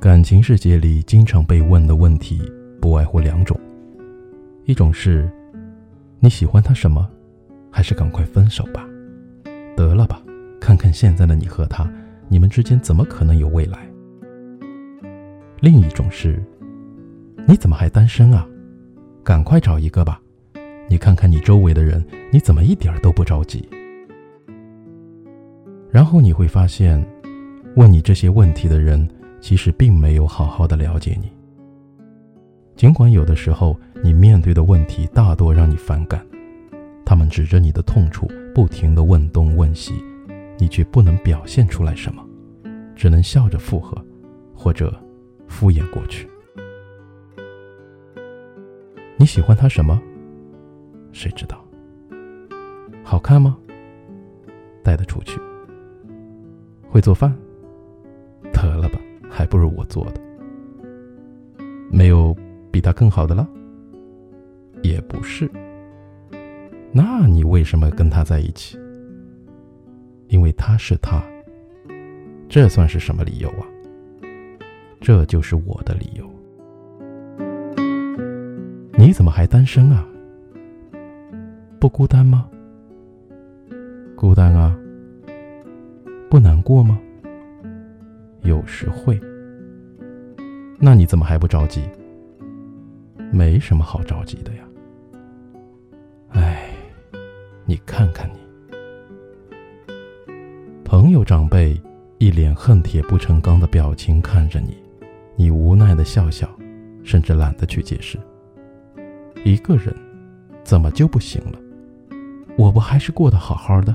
[0.00, 2.40] 感情世界里经常被问的问题
[2.80, 3.58] 不外乎两种，
[4.64, 5.28] 一种是
[6.20, 7.10] 你喜欢他什么，
[7.68, 8.88] 还是赶快分手吧，
[9.76, 10.22] 得了吧，
[10.60, 11.90] 看看现在的你和他，
[12.28, 13.90] 你们之间怎么可能有未来？
[15.58, 16.40] 另一种是，
[17.44, 18.46] 你怎么还单身啊？
[19.24, 20.20] 赶快找一个吧，
[20.88, 23.68] 你看看你周围的人，你怎么一点都不着急？
[25.90, 27.04] 然后你会发现，
[27.74, 29.08] 问你这些问题的人。
[29.40, 31.30] 其实并没有好好的了解你。
[32.76, 36.24] 尽管有的时候你面对的问题大多让你反感，
[37.04, 39.94] 他们指着你的痛处不停的问东问西，
[40.58, 42.24] 你却不能表现出来什么，
[42.94, 43.96] 只能笑着附和，
[44.54, 44.94] 或者
[45.48, 46.28] 敷衍过去。
[49.16, 50.00] 你喜欢他什么？
[51.10, 51.64] 谁知道？
[53.02, 53.58] 好看吗？
[54.84, 55.40] 带得出去？
[56.88, 57.36] 会做饭？
[58.52, 59.00] 得了吧。
[59.38, 60.20] 还不如我做的，
[61.92, 62.36] 没有
[62.72, 63.48] 比他更好的了，
[64.82, 65.48] 也不是。
[66.90, 68.76] 那你为什么跟他在一起？
[70.26, 71.22] 因为他是他，
[72.48, 73.64] 这算是什么理由啊？
[75.00, 76.28] 这就是我的理由。
[78.94, 80.04] 你怎么还单身啊？
[81.78, 82.48] 不孤单吗？
[84.16, 84.76] 孤单啊？
[86.28, 86.98] 不难过吗？
[88.42, 89.20] 有时会，
[90.78, 91.82] 那你怎么还不着急？
[93.30, 94.62] 没什么好着急的呀。
[96.30, 96.70] 哎，
[97.66, 98.38] 你看看你，
[100.84, 101.78] 朋友长辈
[102.18, 104.76] 一脸恨铁不成钢的表情看着你，
[105.36, 106.48] 你无奈的笑笑，
[107.02, 108.18] 甚至懒得去解释。
[109.44, 109.94] 一个人
[110.64, 111.58] 怎么就不行了？
[112.56, 113.94] 我不还是过得好好的？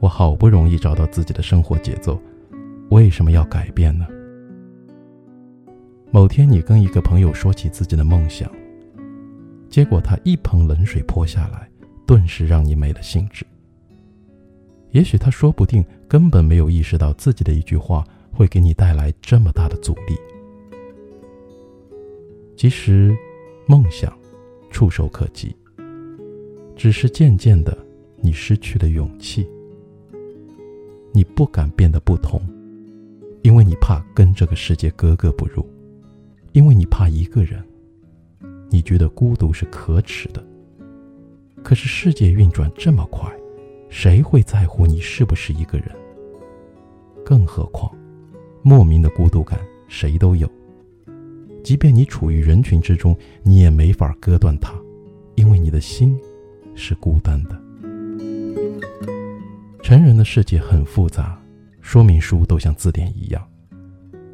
[0.00, 2.20] 我好不容易找到自己的生活节奏。
[2.90, 4.06] 为什么要改变呢？
[6.12, 8.50] 某天，你跟一个朋友说起自己的梦想，
[9.68, 11.68] 结果他一盆冷水泼下来，
[12.06, 13.44] 顿时让你没了兴致。
[14.92, 20.16] 也许他说不定根本没有意识到自己的一句话会给你带来这么大的阻力。
[22.56, 23.14] 其实，
[23.66, 24.16] 梦想
[24.70, 25.54] 触手可及，
[26.76, 27.76] 只是渐渐的，
[28.20, 29.46] 你失去了勇气，
[31.12, 32.40] 你不敢变得不同。
[33.46, 35.64] 因为你怕跟这个世界格格不入，
[36.50, 37.64] 因为你怕一个人，
[38.68, 40.44] 你觉得孤独是可耻的。
[41.62, 43.32] 可是世界运转这么快，
[43.88, 45.88] 谁会在乎你是不是一个人？
[47.24, 47.96] 更何况，
[48.62, 50.50] 莫名的孤独感谁都有。
[51.62, 54.74] 即便你处于人群之中，你也没法割断它，
[55.36, 56.18] 因为你的心
[56.74, 57.50] 是孤单的。
[59.84, 61.40] 成人的世界很复杂。
[61.86, 63.40] 说明书都像字典一样，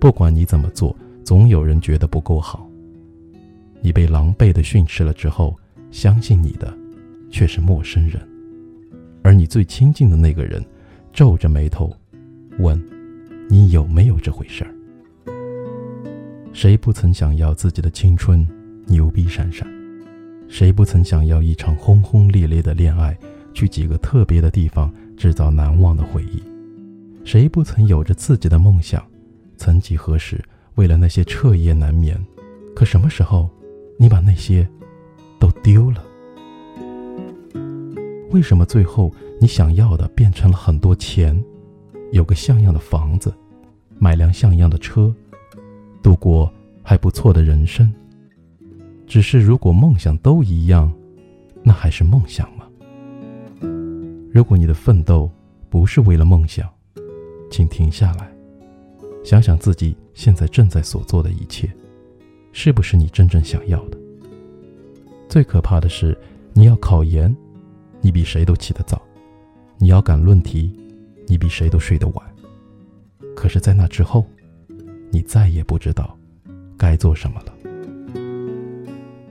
[0.00, 2.68] 不管你怎么做，总有人觉得不够好。
[3.80, 5.56] 你被狼狈的训斥了之后，
[5.92, 6.76] 相信你的
[7.30, 8.20] 却是陌生人，
[9.22, 10.60] 而你最亲近的那个人
[11.12, 11.96] 皱着眉头
[12.58, 12.76] 问
[13.48, 14.74] ：“你有没有这回事儿？”
[16.52, 18.44] 谁不曾想要自己的青春
[18.86, 19.64] 牛逼闪闪？
[20.48, 23.16] 谁不曾想要一场轰轰烈烈的恋爱，
[23.54, 26.42] 去几个特别的地方制造难忘的回忆？
[27.26, 29.04] 谁不曾有着自己的梦想？
[29.56, 30.40] 曾几何时，
[30.76, 32.16] 为了那些彻夜难眠，
[32.72, 33.50] 可什么时候，
[33.98, 34.64] 你把那些
[35.40, 36.04] 都丢了？
[38.30, 41.36] 为什么最后你想要的变成了很多钱，
[42.12, 43.34] 有个像样的房子，
[43.98, 45.12] 买辆像样的车，
[46.04, 46.48] 度过
[46.80, 47.92] 还不错的人生？
[49.04, 50.92] 只是如果梦想都一样，
[51.64, 52.66] 那还是梦想吗？
[54.32, 55.28] 如果你的奋斗
[55.68, 56.70] 不是为了梦想？
[57.50, 58.30] 请停下来，
[59.24, 61.68] 想想自己现在正在所做的一切，
[62.52, 63.98] 是不是你真正想要的？
[65.28, 66.16] 最可怕的是，
[66.52, 67.34] 你要考研，
[68.00, 68.96] 你比谁都起得早；
[69.78, 70.72] 你要赶论题，
[71.26, 72.26] 你比谁都睡得晚。
[73.34, 74.24] 可是，在那之后，
[75.10, 76.16] 你再也不知道
[76.76, 77.52] 该做什么了。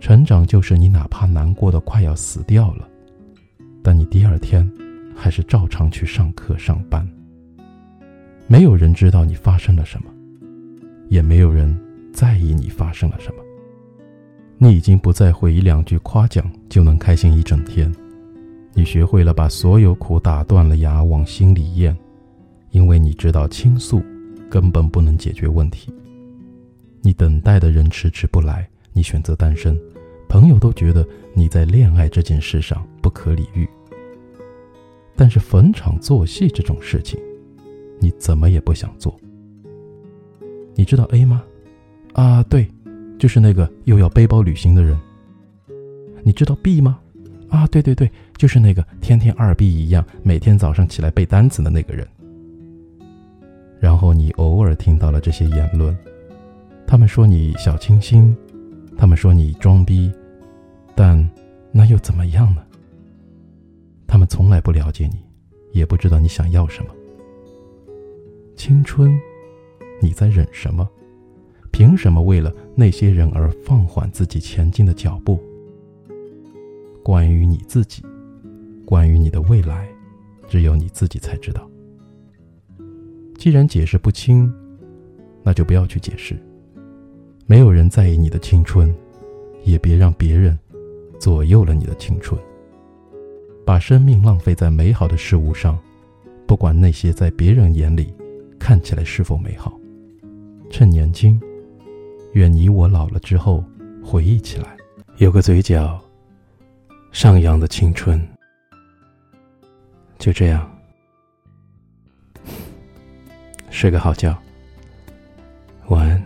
[0.00, 2.88] 成长就是你哪怕难过的快要死掉了，
[3.82, 4.68] 但你第二天
[5.14, 7.08] 还是照常去上课上班。
[8.46, 10.10] 没有人知道你发生了什么，
[11.08, 11.74] 也没有人
[12.12, 13.42] 在意你发生了什么。
[14.58, 17.90] 你已经不再会一两句夸奖就能开心一整天，
[18.74, 21.96] 你学会了把所有苦打断了牙往心里咽，
[22.70, 24.02] 因为你知道倾诉
[24.50, 25.92] 根本不能解决问题。
[27.00, 29.76] 你等待的人迟迟不来，你选择单身，
[30.28, 33.68] 朋友都觉得你在恋爱这件事上不可理喻。
[35.16, 37.18] 但是逢场作戏这种事情。
[38.02, 39.16] 你怎么也不想做。
[40.74, 41.44] 你知道 A 吗？
[42.14, 42.68] 啊，对，
[43.18, 44.98] 就是那个又要背包旅行的人。
[46.24, 46.98] 你知道 B 吗？
[47.48, 52.06] 啊，对对对，就是那个天天二逼一样，每天早上起来背单词的那个人。
[53.78, 55.96] 然后你偶尔听到了这些言论，
[56.86, 58.36] 他们说你小清新，
[58.96, 60.12] 他们说你装逼，
[60.94, 61.28] 但
[61.70, 62.62] 那又怎么样呢？
[64.06, 65.18] 他们从来不了解你，
[65.72, 66.90] 也不知道你想要什么。
[68.64, 69.20] 青春，
[70.00, 70.88] 你在忍什么？
[71.72, 75.42] 凭什么为了那些人而放缓自己前进的脚步？
[77.02, 78.04] 关于你自己，
[78.86, 79.88] 关于你的未来，
[80.46, 81.68] 只有你自己才知道。
[83.36, 84.48] 既然解释不清，
[85.42, 86.38] 那就不要去解释。
[87.46, 88.94] 没有人在意你的青春，
[89.64, 90.56] 也别让别人
[91.18, 92.40] 左右了你的青春。
[93.66, 95.76] 把生命浪费在美好的事物上，
[96.46, 98.14] 不管那些在别人眼里
[98.62, 99.76] 看起来是否美好。
[100.70, 101.38] 趁年轻，
[102.34, 103.64] 愿你我老了之后
[104.04, 104.76] 回忆起来，
[105.16, 106.00] 有个嘴角
[107.10, 108.24] 上扬的青春。
[110.16, 110.70] 就这样，
[113.68, 114.40] 睡个好觉，
[115.88, 116.22] 晚安。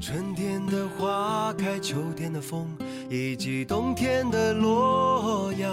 [0.00, 2.68] 春天的花开，秋天的风。
[3.08, 5.72] 以及冬天的洛阳，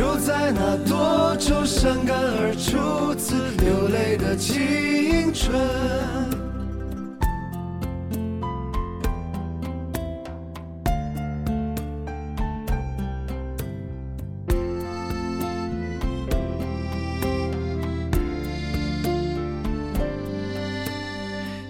[0.00, 5.54] 就在那多愁善感而初次流泪的青春。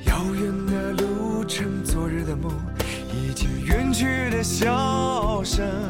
[0.06, 2.52] 遥远的路程昨日的梦
[3.12, 5.89] 以及远去的笑声。